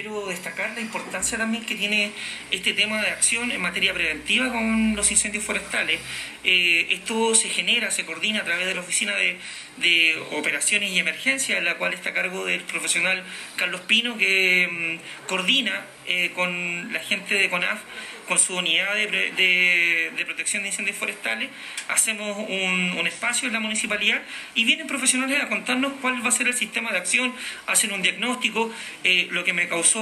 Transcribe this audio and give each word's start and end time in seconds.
quiero 0.00 0.28
destacar 0.28 0.70
la 0.76 0.80
importancia 0.80 1.36
también 1.36 1.66
que 1.66 1.74
tiene 1.74 2.12
este 2.52 2.72
tema 2.72 3.02
de 3.02 3.08
acción 3.08 3.50
en 3.50 3.60
materia 3.60 3.92
preventiva 3.92 4.48
con 4.48 4.94
los 4.94 5.10
incendios 5.10 5.42
forestales. 5.42 5.98
Eh, 6.44 6.86
esto 6.90 7.34
se 7.34 7.48
genera, 7.48 7.90
se 7.90 8.06
coordina 8.06 8.42
a 8.42 8.44
través 8.44 8.68
de 8.68 8.76
la 8.76 8.80
Oficina 8.80 9.16
de, 9.16 10.16
Operaciones 10.36 10.90
y 10.90 11.00
Emergencia, 11.00 11.58
en 11.58 11.64
la 11.64 11.78
cual 11.78 11.94
está 11.94 12.10
a 12.10 12.14
cargo 12.14 12.44
del 12.44 12.60
profesional 12.60 13.24
Carlos 13.56 13.80
Pino, 13.88 14.16
que 14.16 14.68
mm, 14.70 15.26
coordina 15.26 15.84
eh, 16.08 16.30
con 16.34 16.92
la 16.92 17.00
gente 17.00 17.34
de 17.34 17.50
CONAF 17.50 17.80
con 18.26 18.38
su 18.38 18.54
unidad 18.54 18.94
de, 18.94 20.24
protección 20.26 20.62
de 20.62 20.68
incendios 20.68 20.96
forestales, 20.96 21.48
hacemos 21.88 22.36
un, 22.36 23.06
espacio 23.08 23.46
en 23.46 23.54
la 23.54 23.60
municipalidad 23.60 24.20
y 24.54 24.64
vienen 24.64 24.86
profesionales 24.86 25.42
a 25.42 25.48
contarnos 25.48 25.94
cuál 26.02 26.22
va 26.22 26.28
a 26.28 26.32
ser 26.32 26.46
el 26.46 26.52
sistema 26.52 26.92
de 26.92 26.98
acción, 26.98 27.34
hacen 27.66 27.90
un 27.90 28.02
diagnóstico, 28.02 28.70
eh, 29.02 29.28
lo 29.30 29.44
que 29.44 29.54
me 29.54 29.66
causó 29.66 30.00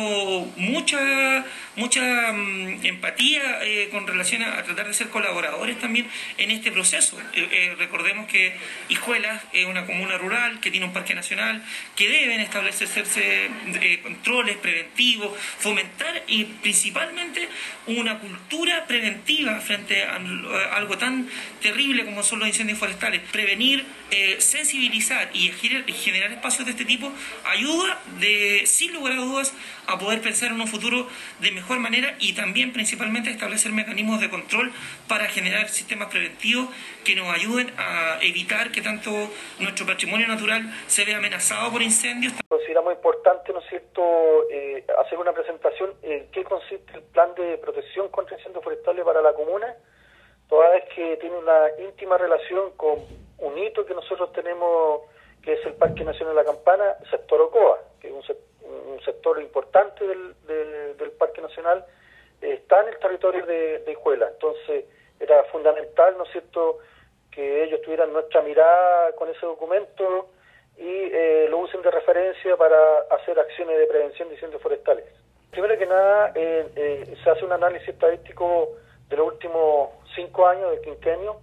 mucha, 0.57 1.45
mucha 1.77 2.33
mm, 2.33 2.85
empatía 2.85 3.61
eh, 3.63 3.89
con 3.93 4.09
relación 4.09 4.43
a, 4.43 4.61
tratar 4.65 4.89
de 4.89 4.95
ser 4.95 5.09
colaboradores 5.09 5.79
también 5.79 6.09
en 6.37 6.51
este 6.51 6.73
proceso. 6.73 7.17
Recordemos 7.79 8.27
que 8.27 8.57
Hijuelas 8.89 9.45
es 9.53 9.67
una 9.67 9.87
comuna 9.87 10.19
rural 10.19 10.59
que 10.59 10.73
tiene 10.73 10.87
un 10.87 10.93
parque 10.93 11.15
nacional, 11.15 11.63
que 11.95 12.09
deben 12.09 12.41
establecerse 12.41 13.49
controles 14.03 14.57
preventivos, 14.57 15.39
fomentar 15.61 15.96
y 16.27 16.45
principalmente 16.45 17.49
una 17.87 18.19
cultura 18.19 18.85
preventiva 18.87 19.61
frente 19.61 20.03
a, 20.05 20.17
algo 20.77 20.99
tan 20.99 21.29
terrible 21.61 22.05
como 22.05 22.23
son 22.23 22.41
los 22.41 22.49
incendios 22.49 22.79
forestales. 22.79 23.23
Prevenir, 23.33 23.85
eh, 24.11 24.37
sensibilizar 24.41 25.31
y 25.33 25.51
generar 25.51 26.33
espacios 26.33 26.67
de 26.67 26.73
este 26.73 26.85
tipo 26.85 27.13
ayuda, 27.45 27.99
de, 28.21 28.63
sin 28.67 28.93
lugar 28.93 29.13
a 29.13 29.17
dudas, 29.17 29.55
a 29.87 29.99
poder 29.99 30.21
pensar 30.21 30.51
en 30.51 30.61
un 30.61 30.67
futuro 30.67 31.09
de 31.41 31.53
mejor 31.53 31.79
manera 31.79 32.17
y 32.19 32.33
también 32.35 32.73
principalmente 32.73 33.31
establecer 33.31 33.73
mecanismos 33.73 34.21
de 34.21 34.29
control 34.29 34.73
para 35.09 35.27
generar 35.27 35.69
sistemas 35.69 36.09
preventivos 36.09 36.69
que 37.05 37.15
nos 37.15 37.33
ayuden 37.33 37.73
a 37.79 38.19
evitar 38.23 38.73
que 38.73 38.83
tanto 38.83 39.11
nuestro 39.61 39.87
patrimonio 39.87 40.27
natural 40.27 40.63
se 40.87 41.05
vea 41.05 41.19
amenazado 41.19 41.71
por 41.71 41.83
incendios. 41.83 42.33
Consideramos 42.49 42.95
importante, 42.95 43.53
¿no 43.53 43.61
cierto?, 43.63 44.03
eh, 44.51 44.85
hacer 45.05 45.19
una 45.19 45.33
presentación 45.33 45.86
en 46.03 46.31
qué 46.31 46.45
consiste 46.45 46.93
el 46.95 47.03
plan 47.03 47.35
de 47.35 47.59
protección 47.59 48.09
contra 48.09 48.37
incendios 48.37 48.65
forestales 48.65 49.05
para 49.05 49.23
la 49.23 49.33
comuna, 49.33 49.75
toda 50.49 50.71
vez 50.71 50.85
que 50.95 51.17
tiene 51.17 51.37
una 51.37 51.67
íntima 51.79 52.17
relación 52.19 52.73
con 52.77 53.01
un 53.39 53.59
hito 53.59 53.85
que 53.85 53.95
nosotros 53.95 54.33
tenemos, 54.33 55.03
que 55.43 55.55
es 55.55 55.67
el 55.67 55.75
Parque 55.75 56.05
Nacional 56.05 56.35
de 56.35 56.43
la 56.43 56.47
Campana, 56.47 56.97
sector 57.11 57.41
Ocoa, 57.41 57.81
que 58.01 58.09
es 58.09 58.13
un 58.13 58.23
un 58.67 59.01
sector 59.05 59.41
importante 59.41 60.07
del, 60.07 60.35
del, 60.47 61.11
Parque 61.13 61.41
Nacional, 61.41 61.85
eh, 62.43 62.55
está 62.55 62.83
en 62.83 62.89
el 62.89 62.99
territorio 62.99 63.47
de, 63.47 63.79
de 63.81 63.93
Hijuela. 63.93 64.29
Entonces, 64.29 64.85
era 65.21 65.45
fundamental, 65.45 66.17
¿no 66.19 66.25
es 66.25 66.33
cierto?, 66.33 66.79
que 67.31 67.65
ellos 67.65 67.83
tuvieran 67.83 68.13
nuestra 68.13 68.43
mirada 68.43 69.13
con 69.13 69.29
ese 69.29 69.45
documento 69.45 70.31
y 70.79 70.89
eh, 70.89 71.47
lo 71.51 71.59
usen 71.59 71.83
de 71.83 71.91
referencia 71.91 72.57
para 72.57 73.01
hacer 73.11 73.39
acciones 73.39 73.79
de 73.79 73.87
prevención 73.87 74.29
de 74.29 74.35
incendios 74.35 74.63
forestales. 74.63 75.05
Primero 75.51 75.79
que 75.79 75.87
nada, 75.87 76.33
eh, 76.35 77.17
se 77.23 77.31
hace 77.31 77.45
un 77.45 77.53
análisis 77.53 77.89
estadístico 77.89 78.77
de 79.09 79.17
los 79.17 79.29
últimos 79.29 79.91
cinco 80.15 80.47
años 80.47 80.71
del 80.71 80.81
quinquenio 80.81 81.41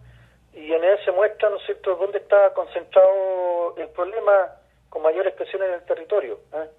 y 0.53 0.71
en 0.71 0.83
él 0.83 0.99
se 1.03 1.11
muestra, 1.11 1.49
¿no 1.49 1.57
es 1.57 1.65
cierto?, 1.65 1.95
dónde 1.95 2.19
está 2.19 2.53
concentrado 2.53 3.75
el 3.77 3.87
problema 3.89 4.55
con 4.89 5.01
mayor 5.01 5.25
expresión 5.25 5.63
en 5.63 5.73
el 5.73 5.85
territorio. 5.85 6.39
¿eh? 6.53 6.69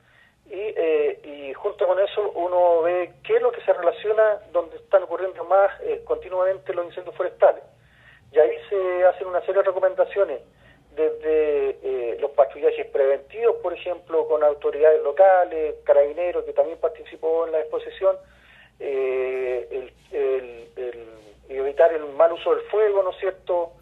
y, 0.46 0.52
eh, 0.52 1.20
y 1.24 1.54
junto 1.54 1.86
con 1.86 1.98
eso 1.98 2.30
uno 2.32 2.82
ve 2.82 3.12
qué 3.24 3.36
es 3.36 3.42
lo 3.42 3.50
que 3.50 3.62
se 3.62 3.72
relaciona 3.72 4.40
donde 4.52 4.76
están 4.76 5.02
ocurriendo 5.04 5.44
más 5.44 5.70
eh, 5.82 6.02
continuamente 6.04 6.74
los 6.74 6.86
incendios 6.86 7.16
forestales. 7.16 7.64
Y 8.32 8.38
ahí 8.38 8.56
se 8.68 9.06
hacen 9.06 9.26
una 9.26 9.40
serie 9.40 9.62
de 9.62 9.68
recomendaciones, 9.68 10.40
desde 10.94 11.70
eh, 11.82 12.18
los 12.20 12.30
patrullajes 12.32 12.86
preventivos, 12.86 13.53
por 13.64 13.72
ejemplo, 13.72 14.28
con 14.28 14.44
autoridades 14.44 15.02
locales, 15.02 15.76
carabineros, 15.84 16.44
que 16.44 16.52
también 16.52 16.76
participó 16.78 17.46
en 17.46 17.52
la 17.52 17.60
exposición, 17.60 18.16
el, 18.78 19.90
evitar 21.48 21.92
el 21.94 22.04
mal 22.12 22.32
uso 22.32 22.54
del 22.54 22.64
fuego, 22.66 23.02
¿no 23.02 23.10
es 23.10 23.16
cierto?, 23.20 23.72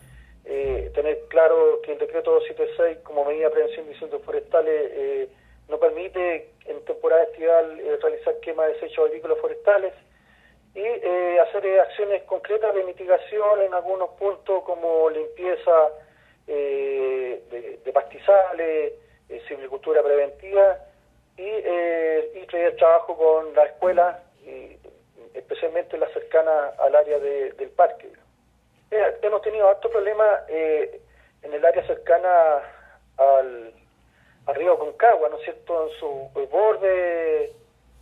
tener 0.45 1.25
claro 1.29 1.81
que 1.83 1.93
el 1.93 1.99
decreto 1.99 2.31
276 2.33 2.99
como 3.03 3.25
medida 3.25 3.49
de 3.49 3.55
prevención 3.55 3.87
de 3.87 3.93
incendios 3.93 4.23
forestales 4.23 5.29
no 5.69 5.79
permite 5.79 6.51
en 6.67 6.85
temporada 6.85 7.25
estival 7.25 7.81
eh, 7.81 7.99
realizar 8.01 8.39
quema 8.41 8.67
de 8.67 8.75
desechos 8.75 9.07
agrícolas 9.07 9.39
forestales 9.39 9.95
y 10.75 10.81
eh, 10.81 11.41
hacer 11.41 11.65
eh, 11.67 11.81
acciones 11.81 12.23
concretas 12.25 12.75
de 12.75 12.85
mitigación 12.85 13.63
en 13.63 13.75
algunos 13.75 14.11
puntos 14.11 14.63
como 14.65 15.11
limpieza 15.11 15.73
de, 16.47 17.91
pastizales, 17.93 18.95
silvicultura 19.49 20.03
preventiva 20.03 20.79
y, 21.37 21.43
y 21.43 22.47
trabajo 22.79 23.17
con 23.17 23.55
la 23.55 23.65
escuela, 23.65 24.23
y 24.45 24.77
especialmente 25.35 25.97
la 25.99 26.09
cercana 26.09 26.73
al 26.79 26.95
área 26.95 27.19
del 27.19 27.71
parque. 27.71 28.11
hemos 28.91 29.43
tenido 29.43 29.69
alto 29.69 29.91
problema 29.91 30.45
en 30.49 31.53
el 31.53 31.65
área 31.65 31.87
cercana 31.87 32.63
al 33.17 33.73
arriba 34.47 34.79
Concagua, 34.79 35.29
¿no 35.29 35.37
es 35.39 35.45
cierto?, 35.45 35.89
en 35.89 35.99
su 35.99 36.49
borde, 36.51 37.53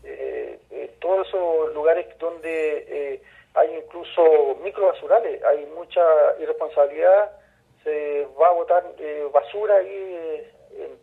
eh, 0.04 0.90
todos 1.00 1.26
esos 1.28 1.74
lugares 1.74 2.06
donde 2.18 2.84
eh, 2.88 3.22
hay 3.54 3.76
incluso 3.76 4.56
microbasurales, 4.62 5.42
hay 5.44 5.66
mucha 5.74 6.02
irresponsabilidad, 6.38 7.32
se 7.84 8.26
va 8.40 8.48
a 8.48 8.52
botar 8.52 8.84
eh, 8.98 9.26
basura 9.32 9.76
ahí 9.76 10.46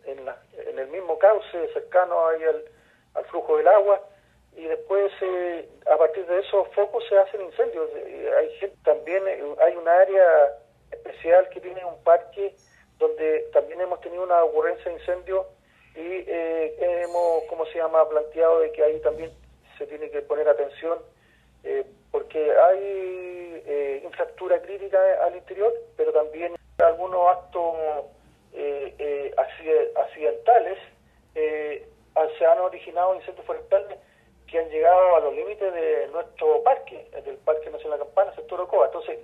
en, 0.04 0.78
el 0.78 0.88
mismo 0.88 1.18
cauce 1.18 1.72
cercano 1.72 2.26
ahí 2.28 2.42
al, 2.44 2.64
flujo 3.30 3.56
del 3.56 3.66
agua 3.66 4.00
y 4.56 4.64
después 4.64 5.12
a 5.90 5.96
partir 5.96 6.24
de 6.26 6.38
esos 6.38 6.68
focos 6.68 7.02
se 7.08 7.18
hacen 7.18 7.42
incendios. 7.42 7.90
hay 8.36 8.72
también 8.84 9.24
hay 9.60 9.76
un 9.76 9.88
área 9.88 10.56
especial 10.92 11.48
que 11.48 11.60
tiene 11.60 11.84
un 11.84 12.02
parque 12.04 12.54
donde 12.98 13.48
también 13.52 13.80
hemos 13.80 14.00
tenido 14.00 14.22
una 14.22 14.42
ocurrencia 14.44 14.84
de 14.86 14.98
incendio 14.98 15.46
y 15.94 16.24
eh, 16.26 17.02
hemos, 17.04 17.44
¿cómo 17.48 17.66
se 17.66 17.78
llama?, 17.78 18.08
planteado 18.08 18.60
de 18.60 18.72
que 18.72 18.82
ahí 18.82 19.00
también 19.00 19.32
se 19.76 19.86
tiene 19.86 20.10
que 20.10 20.22
poner 20.22 20.48
atención 20.48 20.98
eh, 21.64 21.84
porque 22.10 22.38
hay 22.38 23.62
eh, 23.66 24.00
infraestructura 24.04 24.60
crítica 24.62 24.98
al 25.24 25.36
interior, 25.36 25.72
originado 32.78 33.14
incendios 33.16 33.44
forestales 33.44 33.98
que 34.46 34.58
han 34.58 34.70
llegado 34.70 35.16
a 35.16 35.20
los 35.20 35.34
límites 35.34 35.74
de 35.74 36.08
nuestro 36.12 36.62
parque, 36.62 37.06
del 37.24 37.36
Parque 37.38 37.70
Nacional 37.70 37.98
Campana, 37.98 38.34
sector 38.34 38.60
Ocoa. 38.60 38.86
Entonces, 38.86 39.18